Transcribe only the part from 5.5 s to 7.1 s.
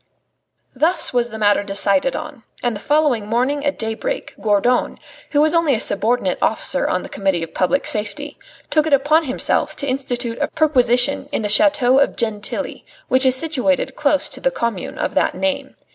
only a subordinate officer on the